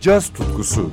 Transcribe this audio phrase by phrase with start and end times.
[0.00, 0.90] caz tutkusu.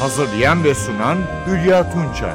[0.00, 2.34] Hazırlayan ve sunan Hülya Tunçay.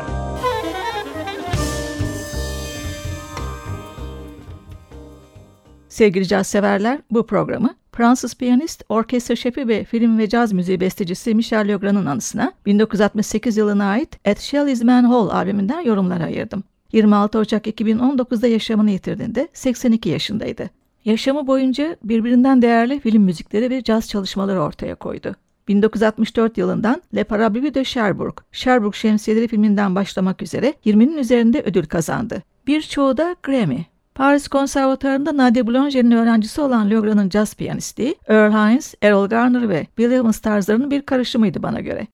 [5.89, 11.35] Sevgili caz severler, bu programı Fransız piyanist, orkestra şefi ve film ve caz müziği bestecisi
[11.35, 16.63] Michel Legrand'ın anısına 1968 yılına ait At Shelley's Manhole albümünden yorumlara ayırdım.
[16.93, 20.80] 26 Ocak 2019'da yaşamını yitirdiğinde 82 yaşındaydı.
[21.05, 25.35] Yaşamı boyunca birbirinden değerli film müzikleri ve caz çalışmaları ortaya koydu.
[25.67, 32.43] 1964 yılından Le Parapluie de Cherbourg, Cherbourg Şemsiyeleri filminden başlamak üzere 20'nin üzerinde ödül kazandı.
[32.67, 33.85] Birçoğu da Grammy.
[34.15, 40.11] Paris Konservatuarı'nda Nadia Boulanger'in öğrencisi olan Legrand'ın caz piyanisti, Earl Hines, Errol Garner ve Bill
[40.11, 42.07] Evans tarzlarının bir karışımıydı bana göre.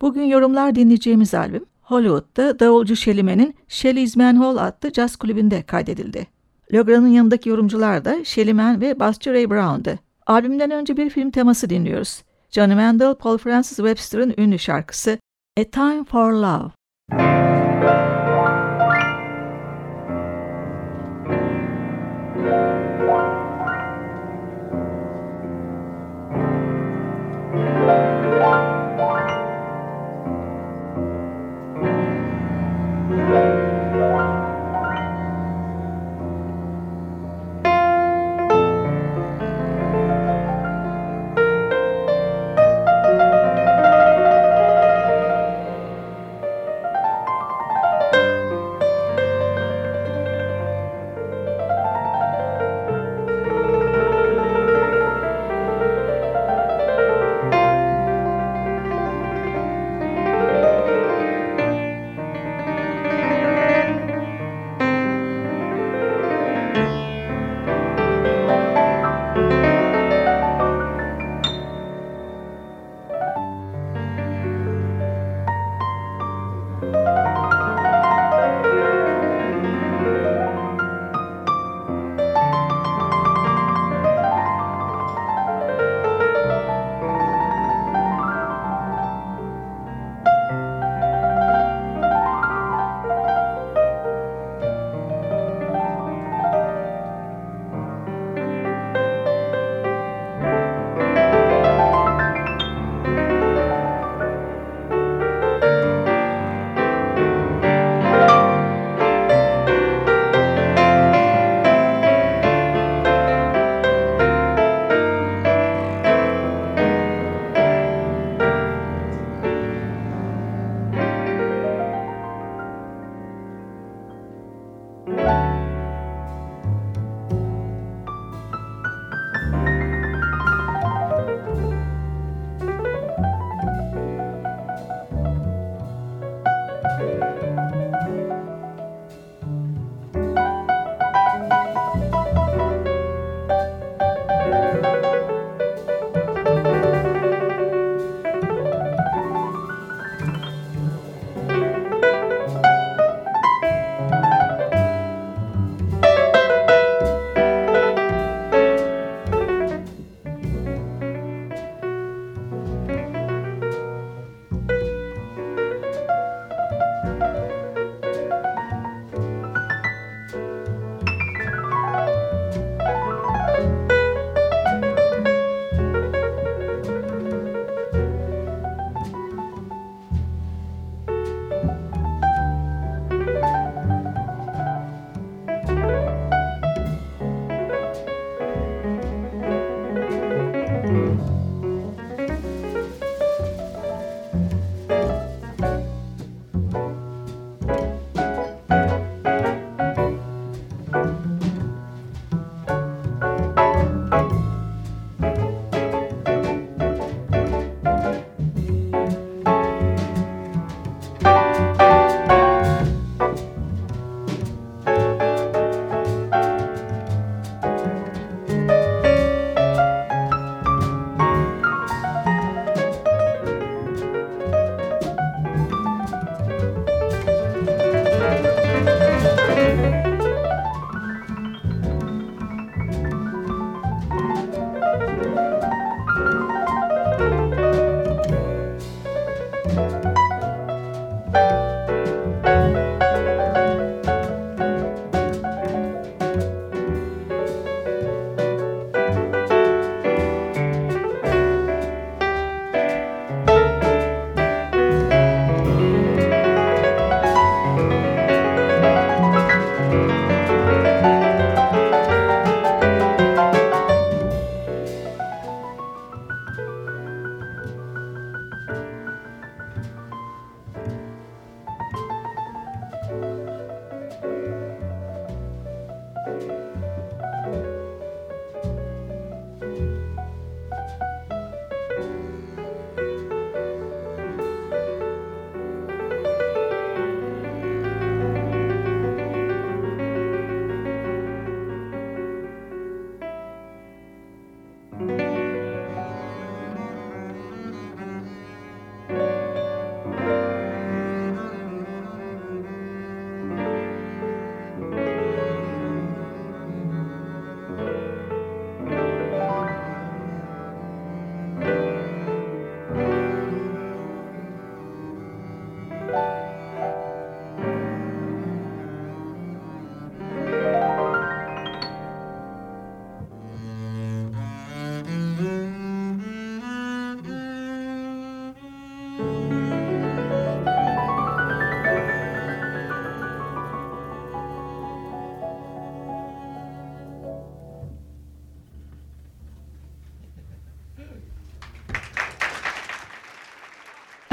[0.00, 6.35] Bugün yorumlar dinleyeceğimiz albüm, Hollywood'da davulcu Shelley'menin Shelley's Manhole adlı caz kulübünde kaydedildi.
[6.72, 9.98] Legrand'ın yanındaki yorumcular da Shelleyman ve basçı Ray Brown'dı.
[10.26, 12.22] Albümden önce bir film teması dinliyoruz.
[12.50, 15.18] Johnny Mandel, Paul Francis Webster'ın ünlü şarkısı
[15.60, 16.75] A Time for Love.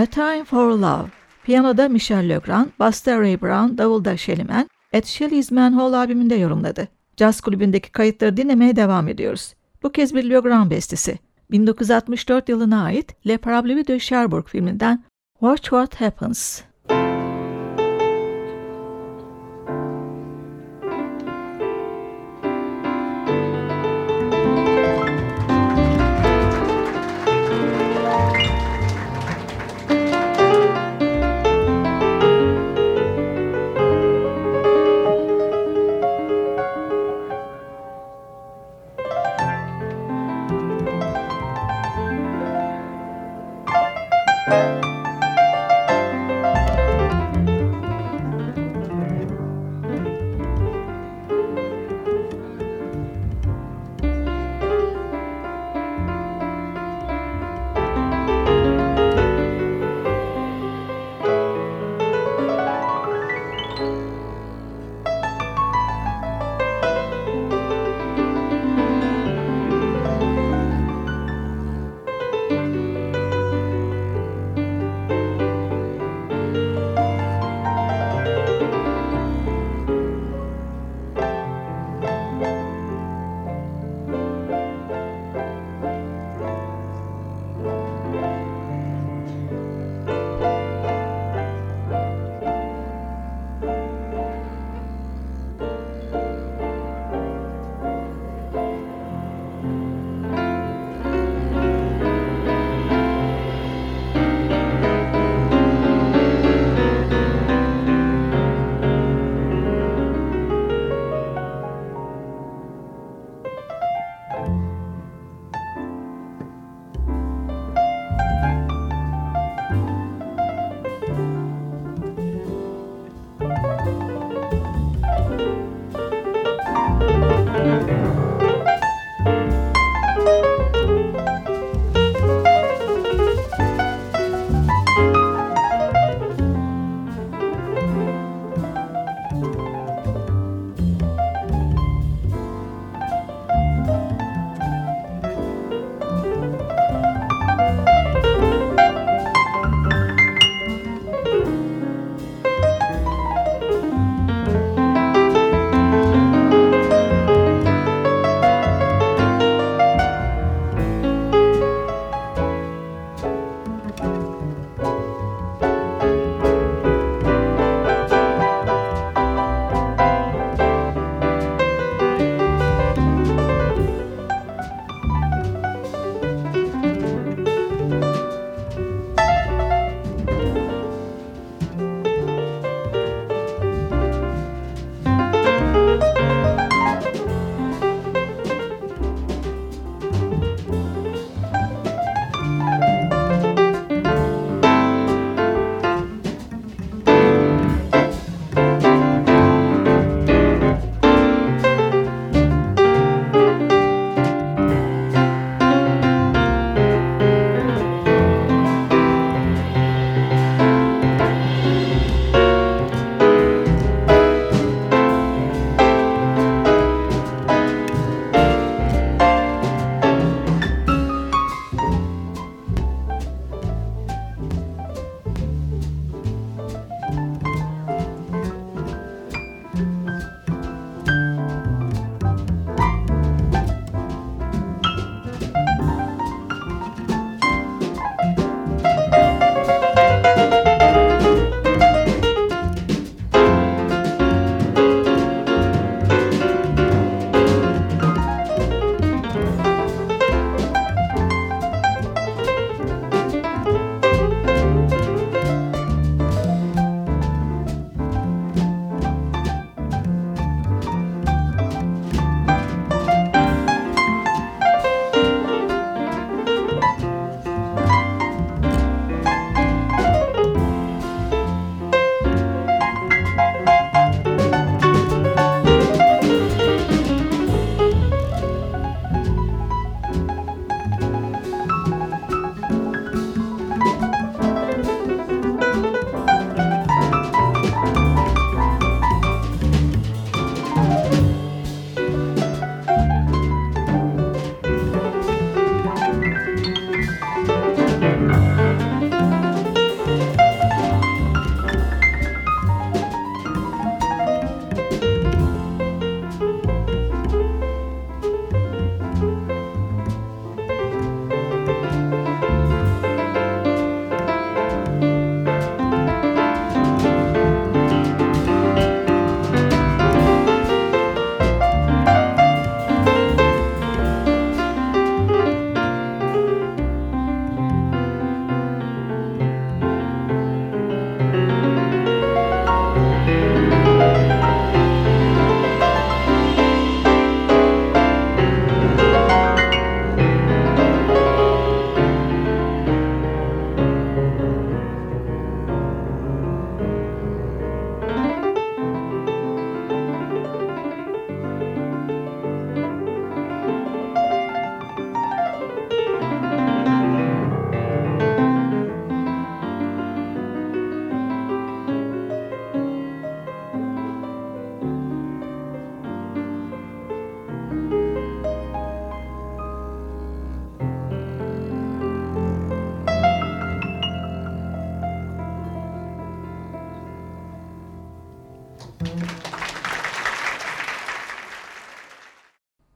[0.03, 1.09] A Time for Love.
[1.43, 6.87] Piyanoda Michel Legrand, basta Ray Brown, davulda Shelly Man, Ed Shelley's Manhole albümünde yorumladı.
[7.17, 9.53] Jazz kulübündeki kayıtları dinlemeye devam ediyoruz.
[9.83, 11.19] Bu kez bir Legrand bestesi.
[11.51, 15.03] 1964 yılına ait Le Parapluie de Cherbourg filminden
[15.39, 16.61] Watch What Happens.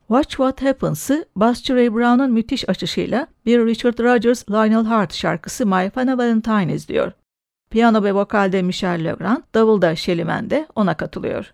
[0.07, 5.89] Watch What Happens'ı Buster Ray Brown'un müthiş açışıyla bir Richard Rodgers Lionel Hart şarkısı My
[5.89, 7.11] Funny Valentine izliyor.
[7.69, 11.53] Piyano ve vokalde Michel Legrand, davulda Shelly de ona katılıyor.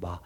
[0.00, 0.20] Ba,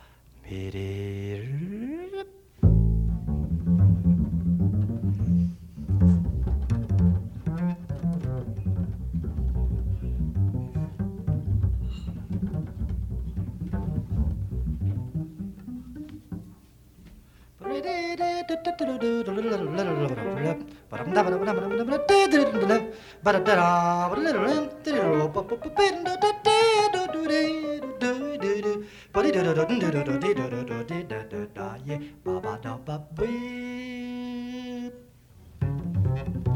[36.16, 36.53] Yeah.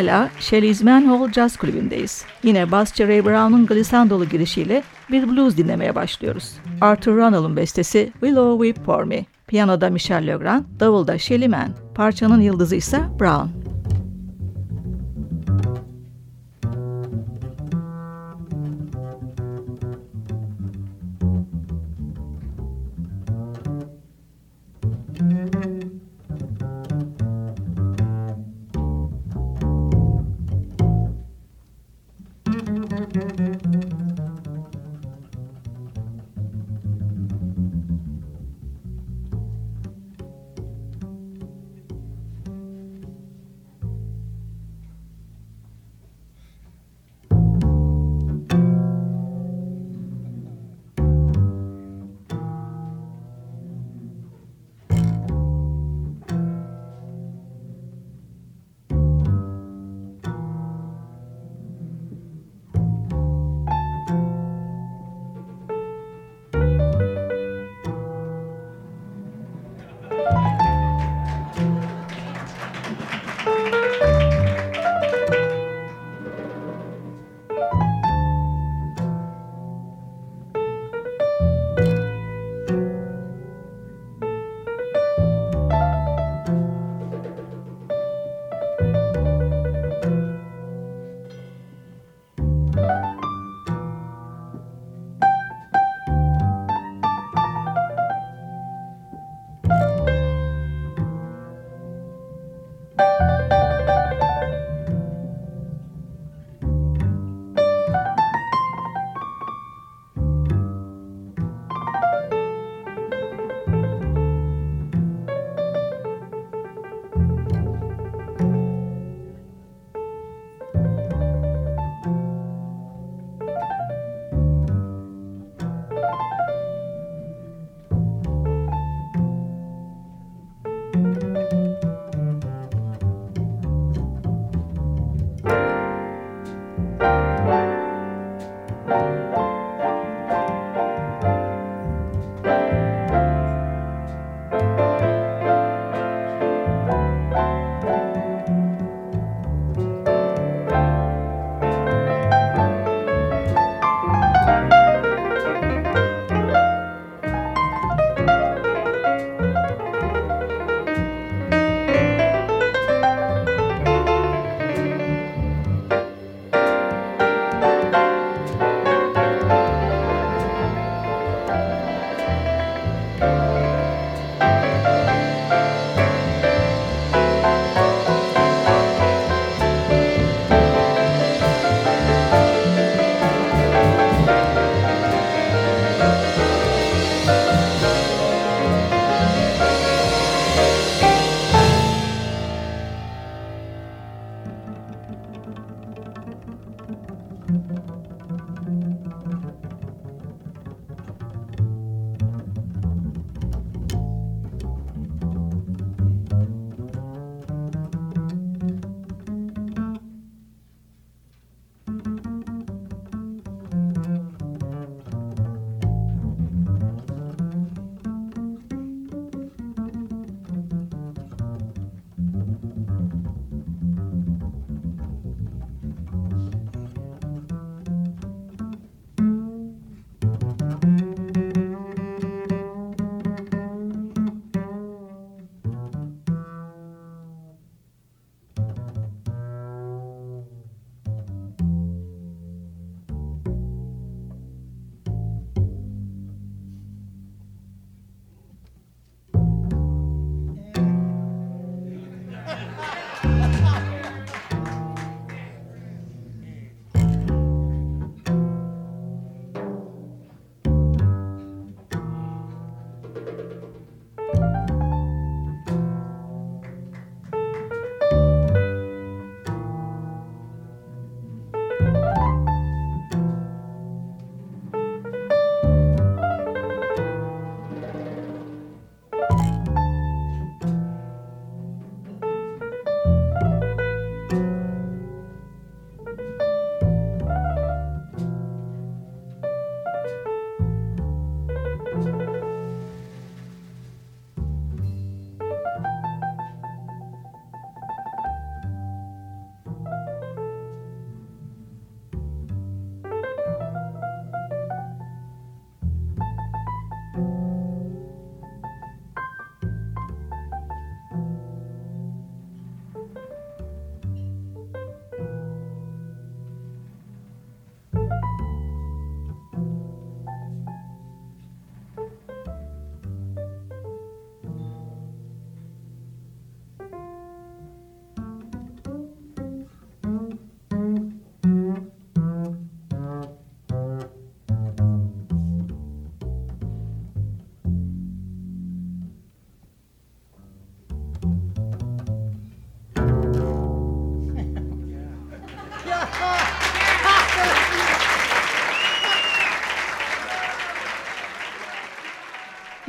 [0.00, 2.24] Hala Shelley's Manhole Jazz Kulübü'ndeyiz.
[2.42, 6.52] Yine basçı Ray Brown'un glissandolu girişiyle bir blues dinlemeye başlıyoruz.
[6.80, 9.24] Arthur Runnell'ın bestesi Willow Weep For Me.
[9.46, 11.74] Piyanoda Michel Legrand, davulda Shelly Mann.
[11.94, 13.48] Parçanın yıldızı ise Brown.
[25.20, 25.59] Mm-hmm.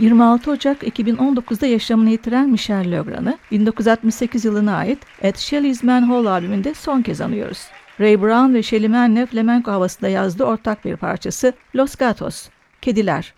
[0.02, 7.02] 26 Ocak 2019'da yaşamını yitiren Michel Legrand'ı 1968 yılına ait At Shelley's Manhole albümünde son
[7.02, 7.68] kez anıyoruz.
[8.00, 12.50] Ray Brown ve Shelly Manne flamenco havasında yazdığı ortak bir parçası Los Gatos,
[12.82, 13.34] Kediler.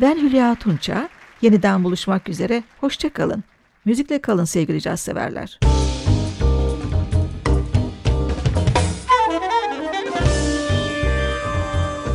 [0.00, 1.08] Ben Hülya Tunça.
[1.42, 2.62] Yeniden buluşmak üzere.
[2.80, 3.44] Hoşçakalın.
[3.84, 5.58] Müzikle kalın sevgili caz severler.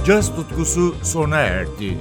[0.06, 1.98] Caz tutkusu sona erdi.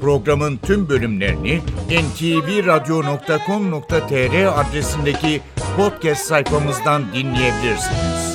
[0.00, 1.60] Programın tüm bölümlerini
[1.90, 5.40] ntvradio.com.tr adresindeki
[5.76, 8.33] podcast sayfamızdan dinleyebilirsiniz.